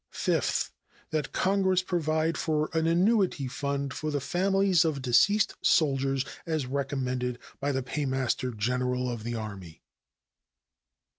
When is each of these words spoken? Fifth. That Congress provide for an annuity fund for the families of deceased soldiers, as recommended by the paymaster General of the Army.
Fifth. 0.09 0.71
That 1.11 1.31
Congress 1.31 1.83
provide 1.83 2.35
for 2.35 2.71
an 2.73 2.87
annuity 2.87 3.47
fund 3.47 3.93
for 3.93 4.09
the 4.09 4.19
families 4.19 4.83
of 4.83 4.99
deceased 4.99 5.53
soldiers, 5.61 6.25
as 6.43 6.65
recommended 6.65 7.37
by 7.59 7.71
the 7.71 7.83
paymaster 7.83 8.49
General 8.49 9.07
of 9.11 9.23
the 9.23 9.35
Army. 9.35 9.83